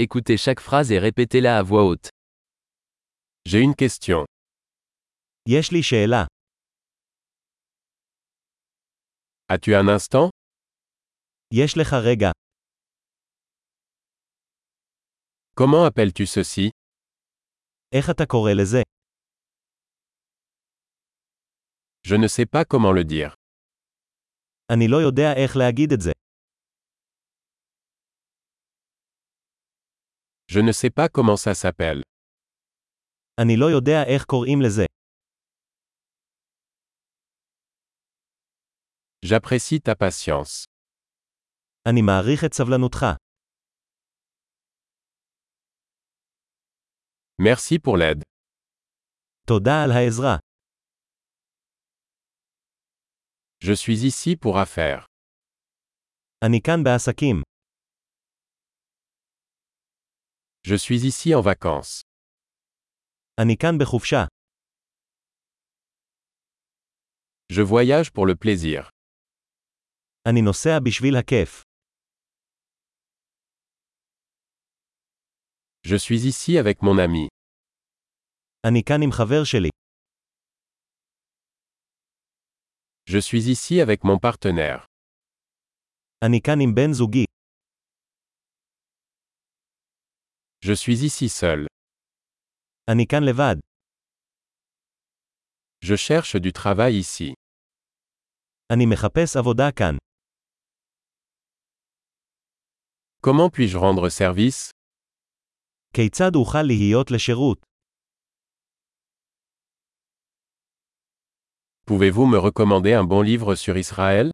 Écoutez 0.00 0.36
chaque 0.36 0.60
phrase 0.60 0.92
et 0.92 1.00
répétez-la 1.00 1.58
à 1.58 1.62
voix 1.64 1.82
haute. 1.84 2.10
J'ai 3.48 3.58
une 3.60 3.74
question. 3.74 4.24
יש 5.48 5.72
לי 5.72 5.82
שאלה. 5.82 6.24
As-tu 9.50 9.74
un 9.74 9.88
instant 9.88 10.30
יש 11.54 11.74
לך 11.78 11.92
רגע. 12.04 12.30
Comment 15.60 15.86
appelles-tu 15.90 16.26
ceci 16.26 16.70
איך 17.94 18.10
אתה 18.10 18.26
קורא 18.26 18.50
לזה? 18.52 18.82
Je 22.06 22.14
ne 22.14 22.28
sais 22.28 22.46
pas 22.46 22.64
comment 22.64 22.92
le 22.92 23.04
dire. 23.04 23.34
אני 24.72 24.88
לא 24.90 24.96
יודע 24.96 25.32
איך 25.36 25.56
להגיד 25.56 25.92
את 25.92 26.00
זה. 26.00 26.10
Je 30.47 30.59
ne 30.59 30.71
sais 30.71 30.89
pas 30.89 31.09
comment 31.09 31.37
ça 31.37 31.53
s'appelle. 31.53 32.01
אני 33.41 33.53
לא 33.59 33.65
יודע 33.65 34.03
איך 34.07 34.25
קוראים 34.25 34.61
לזה. 34.61 34.85
J'apprécie 39.25 39.79
ta 39.79 39.95
patience. 39.95 40.65
אני 41.89 42.01
מעריך 42.01 42.43
את 42.45 42.53
סבלנותך. 42.53 43.05
Merci 47.41 47.79
pour 47.79 47.97
l'aide. 47.97 48.23
תודה 49.47 49.83
על 49.83 49.91
העזרה. 49.91 50.37
Je 53.63 53.73
suis 53.73 54.03
ici 54.05 54.35
pour 54.35 54.57
affaires. 54.57 55.05
אני 56.45 56.61
כאן 56.61 56.83
בעסקים. 56.83 57.41
Je 60.63 60.75
suis 60.75 61.05
ici 61.05 61.33
en 61.35 61.41
vacances. 61.41 62.01
אני 63.41 63.57
כאן 63.57 63.75
בחופשה. 63.81 64.25
Je 67.51 67.61
voyage 67.61 68.11
pour 68.11 68.25
le 68.27 68.35
plaisir. 68.35 68.89
אני 70.27 70.41
נוסע 70.41 70.79
בשביל 70.85 71.15
הכיף. 71.19 71.63
Je 75.87 75.97
suis 75.97 76.25
ici 76.25 76.57
avec 76.57 76.81
mon 76.81 76.97
ami. 76.97 77.27
אני 78.67 78.83
כאן 78.83 79.01
עם 79.03 79.11
חבר 79.11 79.43
שלי. 79.43 79.69
Je 83.09 83.19
suis 83.19 83.49
ici 83.49 83.81
avec 83.81 84.03
mon 84.03 84.17
partenaire. 84.19 84.85
אני 86.25 86.41
כאן 86.41 86.59
עם 86.63 86.75
בן 86.75 86.93
זוגי. 86.93 87.25
Je 90.67 90.73
suis 90.73 91.03
ici 91.05 91.29
seul. 91.29 91.67
אני 92.91 93.05
כאן 93.07 93.23
לבד. 93.23 93.55
Je 95.85 95.95
cherche 95.95 96.35
du 96.35 96.51
travail 96.51 96.99
ici. 96.99 97.33
אני 98.73 98.85
מחפש 98.85 99.37
עבודה 99.37 99.71
כאן. 99.75 99.97
Comment 103.21 103.49
puis-je 103.49 103.77
rendre 103.77 104.09
service 104.09 104.69
כיצד 105.93 106.35
אוכל 106.35 106.61
להיות 106.61 107.11
לשירות? 107.11 107.65
Pouvez-vous 111.85 112.25
me 112.25 112.37
recommander 112.37 112.93
un 112.93 113.03
bon 113.03 113.21
livre 113.21 113.55
sur 113.55 113.77
Israël 113.77 114.29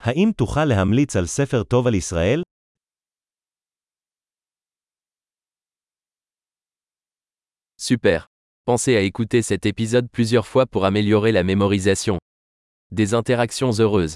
האם 0.00 0.30
תוכל 0.36 0.64
להמליץ 0.64 1.16
על 1.16 1.26
ספר 1.26 1.62
טוב 1.62 1.86
על 1.86 1.94
ישראל? 1.94 2.42
Super. 7.83 8.29
Pensez 8.65 8.95
à 8.95 9.01
écouter 9.01 9.41
cet 9.41 9.65
épisode 9.65 10.07
plusieurs 10.07 10.45
fois 10.45 10.67
pour 10.67 10.85
améliorer 10.85 11.31
la 11.31 11.41
mémorisation. 11.41 12.19
Des 12.91 13.15
interactions 13.15 13.71
heureuses. 13.71 14.13